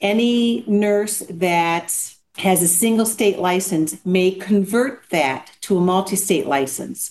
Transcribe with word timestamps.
any 0.00 0.64
nurse 0.66 1.20
that 1.30 2.14
has 2.38 2.62
a 2.62 2.68
single 2.68 3.06
state 3.06 3.38
license 3.38 4.04
may 4.04 4.30
convert 4.30 5.08
that 5.10 5.52
to 5.62 5.78
a 5.78 5.80
multi 5.80 6.16
state 6.16 6.46
license. 6.46 7.10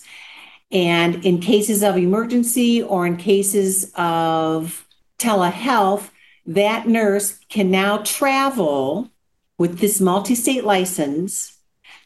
And 0.70 1.24
in 1.24 1.40
cases 1.40 1.82
of 1.82 1.96
emergency 1.96 2.82
or 2.82 3.06
in 3.06 3.16
cases 3.16 3.92
of 3.96 4.86
telehealth, 5.18 6.10
that 6.46 6.86
nurse 6.86 7.38
can 7.48 7.70
now 7.70 7.98
travel 7.98 9.10
with 9.58 9.78
this 9.78 10.00
multi 10.00 10.34
state 10.34 10.64
license 10.64 11.58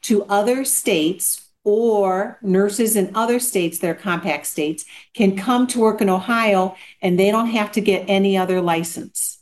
to 0.03 0.25
other 0.25 0.65
states 0.65 1.49
or 1.63 2.39
nurses 2.41 2.97
in 2.97 3.15
other 3.15 3.39
states 3.39 3.85
are 3.85 3.95
compact 3.95 4.47
states 4.47 4.87
can 5.13 5.37
come 5.37 5.67
to 5.67 5.79
work 5.79 6.01
in 6.01 6.09
Ohio 6.09 6.75
and 7.03 7.19
they 7.19 7.31
don't 7.31 7.49
have 7.49 7.71
to 7.73 7.83
get 7.83 8.09
any 8.09 8.37
other 8.37 8.63
license. 8.63 9.40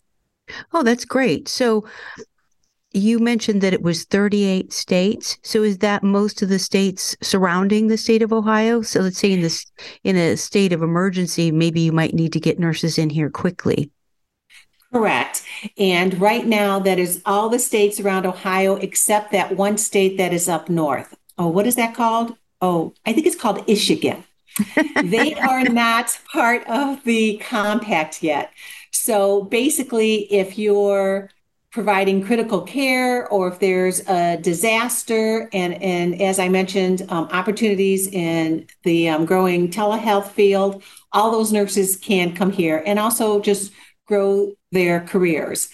Oh, 0.72 0.82
that's 0.82 1.04
great. 1.04 1.48
So 1.48 1.84
you 2.92 3.18
mentioned 3.18 3.60
that 3.60 3.74
it 3.74 3.82
was 3.82 4.04
38 4.04 4.72
states. 4.72 5.38
So 5.42 5.62
is 5.62 5.78
that 5.78 6.02
most 6.02 6.42
of 6.42 6.48
the 6.48 6.58
states 6.58 7.16
surrounding 7.22 7.88
the 7.88 7.96
state 7.96 8.22
of 8.22 8.32
Ohio? 8.32 8.82
So 8.82 9.00
let's 9.00 9.18
say 9.18 9.32
in 9.32 9.42
this 9.42 9.66
in 10.04 10.16
a 10.16 10.36
state 10.36 10.72
of 10.72 10.82
emergency, 10.82 11.50
maybe 11.50 11.80
you 11.80 11.92
might 11.92 12.14
need 12.14 12.32
to 12.32 12.40
get 12.40 12.58
nurses 12.58 12.98
in 12.98 13.10
here 13.10 13.30
quickly. 13.30 13.90
Correct. 14.92 15.42
And 15.76 16.18
right 16.18 16.46
now 16.46 16.78
that 16.78 16.98
is 16.98 17.20
all 17.26 17.50
the 17.50 17.58
states 17.58 18.00
around 18.00 18.24
Ohio 18.24 18.76
except 18.76 19.32
that 19.32 19.56
one 19.56 19.76
state 19.76 20.16
that 20.16 20.32
is 20.32 20.48
up 20.48 20.70
north. 20.70 21.14
Oh, 21.36 21.48
what 21.48 21.66
is 21.66 21.76
that 21.76 21.94
called? 21.94 22.36
Oh, 22.60 22.94
I 23.04 23.12
think 23.12 23.26
it's 23.26 23.36
called 23.36 23.66
Michigan. 23.68 24.24
they 25.04 25.34
are 25.34 25.64
not 25.64 26.18
part 26.32 26.66
of 26.66 27.04
the 27.04 27.36
compact 27.38 28.22
yet. 28.22 28.50
So 28.92 29.44
basically, 29.44 30.32
if 30.32 30.58
you're 30.58 31.30
providing 31.70 32.24
critical 32.24 32.62
care 32.62 33.28
or 33.28 33.48
if 33.48 33.58
there's 33.58 34.00
a 34.08 34.38
disaster 34.38 35.50
and, 35.52 35.74
and 35.82 36.18
as 36.18 36.38
i 36.38 36.48
mentioned 36.48 37.02
um, 37.10 37.28
opportunities 37.30 38.08
in 38.08 38.66
the 38.84 39.06
um, 39.06 39.26
growing 39.26 39.68
telehealth 39.68 40.28
field 40.28 40.82
all 41.12 41.30
those 41.30 41.52
nurses 41.52 41.96
can 41.96 42.34
come 42.34 42.50
here 42.50 42.82
and 42.86 42.98
also 42.98 43.40
just 43.40 43.72
grow 44.06 44.52
their 44.72 45.00
careers. 45.00 45.68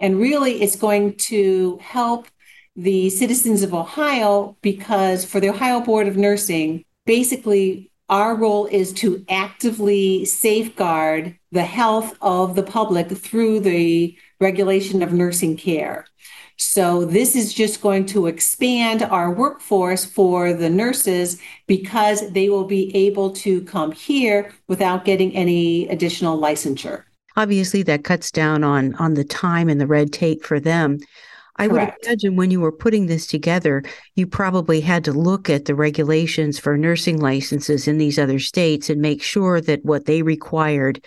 And 0.00 0.18
really 0.18 0.62
it's 0.62 0.76
going 0.76 1.16
to 1.16 1.78
help 1.82 2.28
the 2.76 3.10
citizens 3.10 3.62
of 3.62 3.74
ohio 3.74 4.56
because 4.62 5.24
for 5.24 5.40
the 5.40 5.48
ohio 5.48 5.80
board 5.80 6.06
of 6.06 6.16
nursing 6.16 6.84
basically 7.06 7.90
our 8.08 8.34
role 8.34 8.66
is 8.66 8.92
to 8.94 9.24
actively 9.28 10.24
safeguard 10.24 11.36
the 11.52 11.62
health 11.62 12.16
of 12.20 12.54
the 12.54 12.62
public 12.62 13.08
through 13.08 13.60
the 13.60 14.16
regulation 14.40 15.02
of 15.02 15.12
nursing 15.12 15.56
care. 15.56 16.06
So, 16.60 17.04
this 17.04 17.36
is 17.36 17.54
just 17.54 17.80
going 17.80 18.06
to 18.06 18.26
expand 18.26 19.04
our 19.04 19.30
workforce 19.30 20.04
for 20.04 20.52
the 20.52 20.68
nurses 20.68 21.40
because 21.68 22.32
they 22.32 22.48
will 22.48 22.64
be 22.64 22.94
able 22.96 23.30
to 23.34 23.62
come 23.62 23.92
here 23.92 24.52
without 24.66 25.04
getting 25.04 25.36
any 25.36 25.86
additional 25.88 26.36
licensure. 26.36 27.04
Obviously, 27.36 27.84
that 27.84 28.02
cuts 28.02 28.32
down 28.32 28.64
on, 28.64 28.96
on 28.96 29.14
the 29.14 29.22
time 29.22 29.68
and 29.68 29.80
the 29.80 29.86
red 29.86 30.12
tape 30.12 30.42
for 30.42 30.58
them. 30.58 30.98
I 31.58 31.68
Correct. 31.68 31.98
would 32.00 32.06
imagine 32.06 32.36
when 32.36 32.50
you 32.50 32.60
were 32.60 32.72
putting 32.72 33.06
this 33.06 33.26
together, 33.26 33.82
you 34.14 34.26
probably 34.26 34.80
had 34.80 35.04
to 35.04 35.12
look 35.12 35.50
at 35.50 35.64
the 35.64 35.74
regulations 35.74 36.58
for 36.58 36.78
nursing 36.78 37.20
licenses 37.20 37.88
in 37.88 37.98
these 37.98 38.18
other 38.18 38.38
states 38.38 38.88
and 38.88 39.00
make 39.00 39.22
sure 39.22 39.60
that 39.60 39.84
what 39.84 40.06
they 40.06 40.22
required 40.22 41.04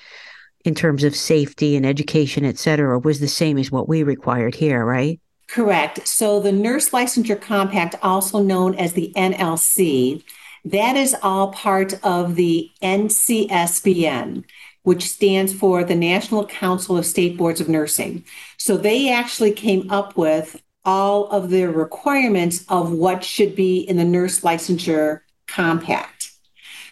in 0.66 0.76
terms 0.76 1.04
of 1.04 1.16
safety 1.16 1.76
and 1.76 1.86
education, 1.86 2.46
et 2.46 2.58
cetera, 2.58 3.00
was 3.00 3.20
the 3.20 3.28
same 3.28 3.58
as 3.58 3.72
what 3.72 3.88
we 3.88 4.04
required 4.04 4.54
here, 4.54 4.86
right? 4.86 5.20
Correct. 5.48 6.08
So 6.08 6.40
the 6.40 6.52
Nurse 6.52 6.92
Licensure 6.92 7.40
Compact, 7.40 7.96
also 8.02 8.42
known 8.42 8.76
as 8.76 8.94
the 8.94 9.12
NLC, 9.16 10.24
that 10.66 10.96
is 10.96 11.16
all 11.24 11.52
part 11.52 11.94
of 12.04 12.36
the 12.36 12.70
NCSBN, 12.82 14.44
which 14.84 15.10
stands 15.10 15.54
for 15.54 15.84
the 15.84 15.96
National 15.96 16.46
Council 16.46 16.98
of 16.98 17.06
State 17.06 17.38
Boards 17.38 17.62
of 17.62 17.70
Nursing. 17.70 18.24
So 18.58 18.78
they 18.78 19.12
actually 19.12 19.52
came 19.52 19.90
up 19.92 20.18
with 20.18 20.62
all 20.84 21.28
of 21.28 21.50
the 21.50 21.66
requirements 21.66 22.66
of 22.68 22.92
what 22.92 23.24
should 23.24 23.56
be 23.56 23.80
in 23.80 23.98
the 23.98 24.04
Nurse 24.04 24.42
Licensure 24.42 25.22
Compact. 25.48 26.32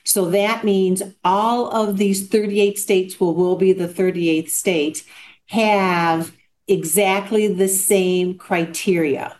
So 0.05 0.25
that 0.25 0.63
means 0.63 1.01
all 1.23 1.69
of 1.69 1.97
these 1.97 2.27
38 2.27 2.77
states 2.79 3.19
will, 3.19 3.33
will 3.33 3.55
be 3.55 3.73
the 3.73 3.87
38th 3.87 4.49
state 4.49 5.03
have 5.47 6.31
exactly 6.67 7.47
the 7.47 7.67
same 7.67 8.37
criteria. 8.37 9.39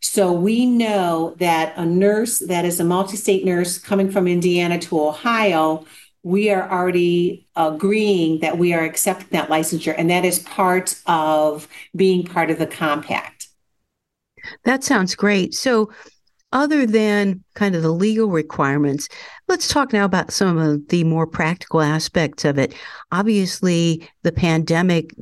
So 0.00 0.32
we 0.32 0.64
know 0.64 1.34
that 1.38 1.76
a 1.76 1.84
nurse 1.84 2.38
that 2.38 2.64
is 2.64 2.78
a 2.78 2.84
multi 2.84 3.16
state 3.16 3.44
nurse 3.44 3.78
coming 3.78 4.10
from 4.10 4.28
Indiana 4.28 4.78
to 4.80 5.00
Ohio, 5.00 5.86
we 6.22 6.50
are 6.50 6.70
already 6.70 7.46
agreeing 7.56 8.40
that 8.40 8.58
we 8.58 8.74
are 8.74 8.82
accepting 8.82 9.28
that 9.30 9.48
licensure, 9.48 9.94
and 9.96 10.10
that 10.10 10.24
is 10.24 10.40
part 10.40 11.00
of 11.06 11.68
being 11.94 12.24
part 12.24 12.50
of 12.50 12.58
the 12.58 12.66
compact. 12.66 13.48
That 14.64 14.84
sounds 14.84 15.14
great. 15.14 15.54
So, 15.54 15.90
other 16.50 16.86
than 16.86 17.44
kind 17.54 17.74
of 17.74 17.82
the 17.82 17.92
legal 17.92 18.28
requirements, 18.28 19.08
let's 19.48 19.68
talk 19.68 19.92
now 19.92 20.06
about 20.06 20.32
some 20.32 20.56
of 20.56 20.88
the 20.88 21.04
more 21.04 21.26
practical 21.26 21.82
aspects 21.82 22.44
of 22.46 22.58
it. 22.58 22.74
Obviously, 23.12 24.08
the 24.22 24.32
pandemic 24.32 25.14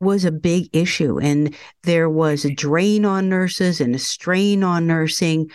was 0.00 0.24
a 0.24 0.32
big 0.32 0.68
issue 0.74 1.18
and 1.20 1.54
there 1.84 2.10
was 2.10 2.44
a 2.44 2.54
drain 2.54 3.04
on 3.04 3.28
nurses 3.28 3.80
and 3.80 3.94
a 3.94 3.98
strain 3.98 4.62
on 4.62 4.86
nursing. 4.86 5.48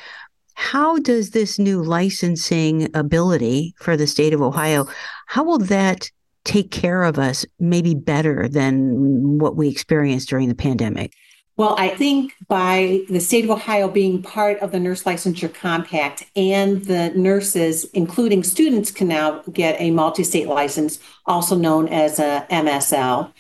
How 0.54 0.98
does 0.98 1.32
this 1.32 1.60
new 1.60 1.84
licensing 1.84 2.90
ability 2.96 3.74
for 3.78 3.98
the 3.98 4.08
state 4.08 4.34
of 4.34 4.42
Ohio, 4.42 4.88
how 5.28 5.44
will 5.44 5.60
that 5.60 6.10
take 6.44 6.72
care 6.72 7.04
of 7.04 7.20
us 7.20 7.46
maybe 7.60 7.94
better 7.94 8.48
than 8.48 9.38
what 9.38 9.56
we 9.56 9.70
experienced 9.70 10.30
during 10.30 10.50
the 10.50 10.56
pandemic? 10.56 11.14
Well, 11.58 11.76
I 11.78 11.90
think 11.90 12.34
by 12.48 13.02
the 13.10 13.20
state 13.20 13.44
of 13.44 13.52
Ohio 13.52 13.88
being 13.88 14.24
part 14.24 14.60
of 14.60 14.72
the 14.72 14.80
Nurse 14.80 15.04
Licensure 15.04 15.54
Compact 15.54 16.26
and 16.36 16.84
the 16.86 17.10
nurses, 17.10 17.84
including 17.94 18.44
students, 18.44 18.90
can 18.90 19.10
now 19.10 19.42
get 19.52 19.80
a 19.80 19.92
multi 19.92 20.24
state 20.24 20.48
license, 20.48 20.98
also 21.26 21.56
known 21.56 21.88
as 21.90 22.18
a 22.18 22.48
MSL. 22.50 23.32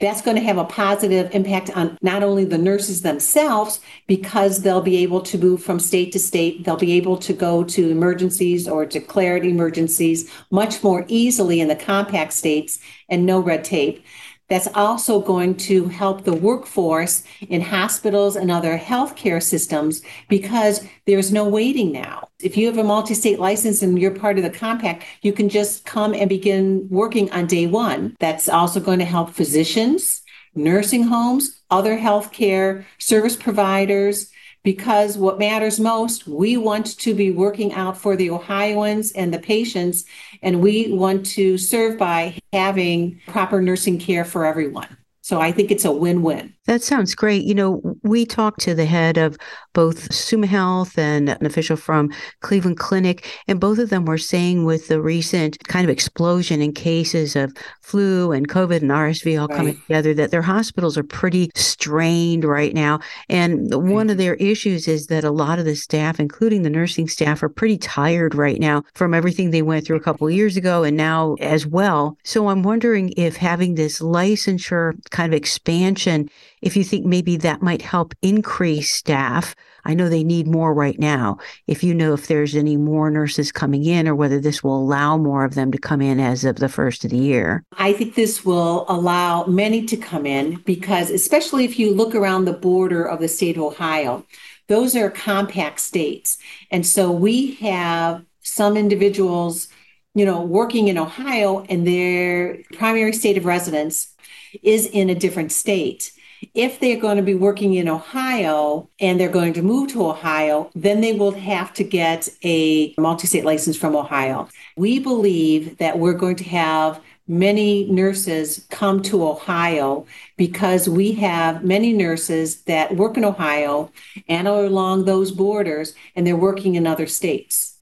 That's 0.00 0.22
going 0.22 0.36
to 0.36 0.42
have 0.42 0.58
a 0.58 0.64
positive 0.64 1.34
impact 1.34 1.70
on 1.76 1.98
not 2.02 2.22
only 2.22 2.44
the 2.44 2.56
nurses 2.56 3.02
themselves, 3.02 3.80
because 4.06 4.62
they'll 4.62 4.80
be 4.80 4.98
able 4.98 5.20
to 5.22 5.38
move 5.38 5.60
from 5.62 5.80
state 5.80 6.12
to 6.12 6.20
state. 6.20 6.64
They'll 6.64 6.76
be 6.76 6.92
able 6.92 7.16
to 7.18 7.32
go 7.32 7.64
to 7.64 7.90
emergencies 7.90 8.68
or 8.68 8.86
declared 8.86 9.44
emergencies 9.44 10.30
much 10.50 10.84
more 10.84 11.04
easily 11.08 11.60
in 11.60 11.66
the 11.66 11.74
compact 11.74 12.32
states 12.32 12.78
and 13.08 13.26
no 13.26 13.40
red 13.40 13.64
tape. 13.64 14.04
That's 14.48 14.68
also 14.74 15.20
going 15.20 15.56
to 15.56 15.88
help 15.88 16.24
the 16.24 16.34
workforce 16.34 17.22
in 17.48 17.60
hospitals 17.60 18.36
and 18.36 18.50
other 18.50 18.78
healthcare 18.78 19.42
systems 19.42 20.02
because 20.28 20.86
there's 21.06 21.32
no 21.32 21.46
waiting 21.46 21.92
now. 21.92 22.28
If 22.40 22.56
you 22.56 22.66
have 22.66 22.78
a 22.78 22.84
multi 22.84 23.14
state 23.14 23.38
license 23.38 23.82
and 23.82 23.98
you're 23.98 24.10
part 24.10 24.38
of 24.38 24.44
the 24.44 24.50
compact, 24.50 25.04
you 25.22 25.32
can 25.32 25.48
just 25.48 25.84
come 25.84 26.14
and 26.14 26.28
begin 26.28 26.88
working 26.88 27.30
on 27.32 27.46
day 27.46 27.66
one. 27.66 28.16
That's 28.20 28.48
also 28.48 28.80
going 28.80 29.00
to 29.00 29.04
help 29.04 29.30
physicians, 29.30 30.22
nursing 30.54 31.02
homes, 31.02 31.60
other 31.70 31.98
healthcare 31.98 32.84
service 32.98 33.36
providers 33.36 34.30
because 34.68 35.16
what 35.16 35.38
matters 35.38 35.80
most, 35.80 36.26
we 36.26 36.58
want 36.58 36.98
to 36.98 37.14
be 37.14 37.30
working 37.30 37.72
out 37.72 37.96
for 37.96 38.16
the 38.16 38.28
Ohioans 38.28 39.12
and 39.12 39.32
the 39.32 39.38
patients, 39.38 40.04
and 40.42 40.60
we 40.60 40.92
want 40.92 41.24
to 41.24 41.56
serve 41.56 41.96
by 41.96 42.38
having 42.52 43.18
proper 43.26 43.62
nursing 43.62 43.98
care 43.98 44.26
for 44.26 44.44
everyone. 44.44 44.94
So 45.22 45.40
I 45.40 45.52
think 45.52 45.70
it's 45.70 45.86
a 45.86 45.90
win 45.90 46.22
win. 46.22 46.52
That 46.66 46.82
sounds 46.82 47.14
great. 47.14 47.44
You 47.44 47.54
know, 47.54 47.96
we 48.02 48.26
talked 48.26 48.60
to 48.60 48.74
the 48.74 48.84
head 48.84 49.16
of 49.16 49.38
both 49.78 50.12
Summa 50.12 50.48
Health 50.48 50.98
and 50.98 51.28
an 51.28 51.46
official 51.46 51.76
from 51.76 52.12
Cleveland 52.40 52.78
Clinic, 52.78 53.24
and 53.46 53.60
both 53.60 53.78
of 53.78 53.90
them 53.90 54.06
were 54.06 54.18
saying 54.18 54.64
with 54.64 54.88
the 54.88 55.00
recent 55.00 55.56
kind 55.68 55.84
of 55.84 55.90
explosion 55.90 56.60
in 56.60 56.72
cases 56.72 57.36
of 57.36 57.56
flu 57.80 58.32
and 58.32 58.48
COVID 58.48 58.82
and 58.82 58.90
RSV 58.90 59.40
all 59.40 59.46
right. 59.46 59.56
coming 59.56 59.76
together 59.76 60.14
that 60.14 60.32
their 60.32 60.42
hospitals 60.42 60.98
are 60.98 61.04
pretty 61.04 61.52
strained 61.54 62.44
right 62.44 62.74
now. 62.74 62.98
And 63.28 63.70
right. 63.72 63.80
one 63.80 64.10
of 64.10 64.18
their 64.18 64.34
issues 64.34 64.88
is 64.88 65.06
that 65.06 65.22
a 65.22 65.30
lot 65.30 65.60
of 65.60 65.64
the 65.64 65.76
staff, 65.76 66.18
including 66.18 66.62
the 66.64 66.70
nursing 66.70 67.06
staff, 67.06 67.40
are 67.44 67.48
pretty 67.48 67.78
tired 67.78 68.34
right 68.34 68.58
now 68.58 68.82
from 68.96 69.14
everything 69.14 69.52
they 69.52 69.62
went 69.62 69.86
through 69.86 69.98
a 69.98 70.00
couple 70.00 70.26
of 70.26 70.34
years 70.34 70.56
ago 70.56 70.82
and 70.82 70.96
now 70.96 71.36
as 71.38 71.68
well. 71.68 72.18
So 72.24 72.48
I'm 72.48 72.64
wondering 72.64 73.12
if 73.16 73.36
having 73.36 73.76
this 73.76 74.00
licensure 74.00 74.94
kind 75.10 75.32
of 75.32 75.36
expansion 75.36 76.28
if 76.62 76.76
you 76.76 76.82
think 76.82 77.06
maybe 77.06 77.36
that 77.36 77.62
might 77.62 77.82
help 77.82 78.12
increase 78.22 78.92
staff 78.92 79.54
I 79.84 79.94
know 79.94 80.08
they 80.08 80.24
need 80.24 80.46
more 80.46 80.74
right 80.74 80.98
now. 80.98 81.38
If 81.66 81.82
you 81.82 81.94
know 81.94 82.12
if 82.12 82.26
there's 82.26 82.54
any 82.54 82.76
more 82.76 83.10
nurses 83.10 83.52
coming 83.52 83.84
in 83.84 84.06
or 84.06 84.14
whether 84.14 84.40
this 84.40 84.62
will 84.62 84.76
allow 84.76 85.16
more 85.16 85.44
of 85.44 85.54
them 85.54 85.72
to 85.72 85.78
come 85.78 86.00
in 86.00 86.20
as 86.20 86.44
of 86.44 86.56
the 86.56 86.68
first 86.68 87.04
of 87.04 87.10
the 87.10 87.18
year. 87.18 87.64
I 87.76 87.92
think 87.92 88.14
this 88.14 88.44
will 88.44 88.84
allow 88.88 89.44
many 89.46 89.86
to 89.86 89.96
come 89.96 90.26
in 90.26 90.56
because, 90.66 91.10
especially 91.10 91.64
if 91.64 91.78
you 91.78 91.94
look 91.94 92.14
around 92.14 92.44
the 92.44 92.52
border 92.52 93.04
of 93.04 93.20
the 93.20 93.28
state 93.28 93.56
of 93.56 93.62
Ohio, 93.62 94.26
those 94.66 94.94
are 94.94 95.10
compact 95.10 95.80
states. 95.80 96.38
And 96.70 96.86
so 96.86 97.10
we 97.10 97.54
have 97.54 98.24
some 98.42 98.76
individuals, 98.76 99.68
you 100.14 100.24
know, 100.24 100.42
working 100.42 100.88
in 100.88 100.98
Ohio 100.98 101.64
and 101.68 101.86
their 101.86 102.58
primary 102.74 103.12
state 103.12 103.38
of 103.38 103.44
residence 103.46 104.14
is 104.62 104.86
in 104.86 105.10
a 105.10 105.14
different 105.14 105.52
state. 105.52 106.12
If 106.54 106.80
they're 106.80 107.00
going 107.00 107.16
to 107.16 107.22
be 107.22 107.34
working 107.34 107.74
in 107.74 107.88
Ohio 107.88 108.88
and 109.00 109.18
they're 109.18 109.28
going 109.28 109.52
to 109.54 109.62
move 109.62 109.90
to 109.92 110.06
Ohio, 110.06 110.70
then 110.74 111.00
they 111.00 111.12
will 111.12 111.32
have 111.32 111.72
to 111.74 111.84
get 111.84 112.28
a 112.44 112.94
multi 112.98 113.26
state 113.26 113.44
license 113.44 113.76
from 113.76 113.96
Ohio. 113.96 114.48
We 114.76 114.98
believe 114.98 115.78
that 115.78 115.98
we're 115.98 116.14
going 116.14 116.36
to 116.36 116.44
have 116.44 117.00
many 117.28 117.84
nurses 117.90 118.66
come 118.70 119.02
to 119.02 119.26
Ohio 119.26 120.06
because 120.36 120.88
we 120.88 121.12
have 121.12 121.62
many 121.62 121.92
nurses 121.92 122.62
that 122.62 122.96
work 122.96 123.16
in 123.16 123.24
Ohio 123.24 123.92
and 124.28 124.48
are 124.48 124.64
along 124.64 125.04
those 125.04 125.30
borders 125.30 125.94
and 126.16 126.26
they're 126.26 126.36
working 126.36 126.74
in 126.74 126.86
other 126.86 127.06
states. 127.06 127.78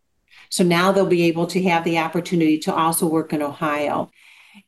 So 0.48 0.64
now 0.64 0.90
they'll 0.90 1.06
be 1.06 1.24
able 1.24 1.46
to 1.48 1.62
have 1.64 1.84
the 1.84 1.98
opportunity 1.98 2.58
to 2.60 2.74
also 2.74 3.06
work 3.06 3.32
in 3.32 3.42
Ohio. 3.42 4.10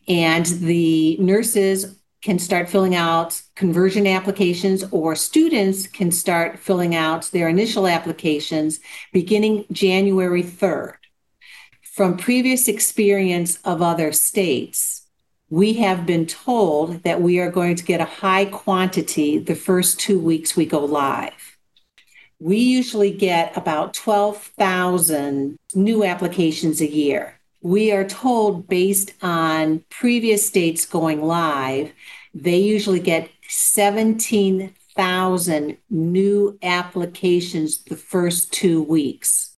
And 0.06 0.46
the 0.46 1.16
nurses 1.18 1.97
can 2.22 2.38
start 2.38 2.68
filling 2.68 2.94
out 2.94 3.40
conversion 3.54 4.06
applications 4.06 4.84
or 4.90 5.14
students 5.14 5.86
can 5.86 6.10
start 6.10 6.58
filling 6.58 6.94
out 6.94 7.24
their 7.26 7.48
initial 7.48 7.86
applications 7.86 8.80
beginning 9.12 9.64
January 9.70 10.42
3rd. 10.42 10.94
From 11.82 12.16
previous 12.16 12.68
experience 12.68 13.58
of 13.64 13.82
other 13.82 14.12
states, 14.12 15.06
we 15.50 15.74
have 15.74 16.06
been 16.06 16.26
told 16.26 17.02
that 17.04 17.22
we 17.22 17.38
are 17.38 17.50
going 17.50 17.76
to 17.76 17.84
get 17.84 18.00
a 18.00 18.04
high 18.04 18.44
quantity 18.44 19.38
the 19.38 19.54
first 19.54 19.98
two 19.98 20.20
weeks 20.20 20.56
we 20.56 20.66
go 20.66 20.84
live. 20.84 21.56
We 22.40 22.58
usually 22.58 23.10
get 23.10 23.56
about 23.56 23.94
12,000 23.94 25.58
new 25.74 26.04
applications 26.04 26.80
a 26.80 26.88
year 26.88 27.37
we 27.60 27.92
are 27.92 28.04
told 28.04 28.68
based 28.68 29.12
on 29.22 29.84
previous 29.90 30.46
states 30.46 30.86
going 30.86 31.22
live, 31.22 31.92
they 32.34 32.58
usually 32.58 33.00
get 33.00 33.30
17,000 33.48 35.76
new 35.90 36.58
applications 36.62 37.82
the 37.84 37.96
first 37.96 38.52
two 38.52 38.82
weeks. 38.82 39.56